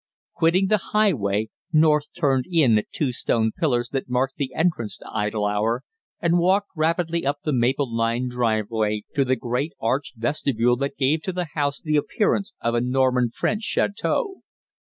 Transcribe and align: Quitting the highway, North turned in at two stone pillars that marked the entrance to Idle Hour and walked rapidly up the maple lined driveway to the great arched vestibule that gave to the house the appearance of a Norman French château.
Quitting 0.33 0.65
the 0.65 0.79
highway, 0.95 1.49
North 1.71 2.07
turned 2.17 2.45
in 2.51 2.79
at 2.79 2.89
two 2.91 3.11
stone 3.11 3.51
pillars 3.55 3.89
that 3.89 4.09
marked 4.09 4.37
the 4.37 4.51
entrance 4.55 4.97
to 4.97 5.05
Idle 5.13 5.45
Hour 5.45 5.83
and 6.19 6.39
walked 6.39 6.71
rapidly 6.75 7.23
up 7.23 7.41
the 7.43 7.53
maple 7.53 7.93
lined 7.95 8.31
driveway 8.31 9.03
to 9.13 9.23
the 9.23 9.35
great 9.35 9.73
arched 9.79 10.15
vestibule 10.15 10.75
that 10.77 10.97
gave 10.97 11.21
to 11.21 11.31
the 11.31 11.49
house 11.53 11.79
the 11.79 11.97
appearance 11.97 12.51
of 12.61 12.73
a 12.73 12.81
Norman 12.81 13.29
French 13.29 13.61
château. 13.61 14.37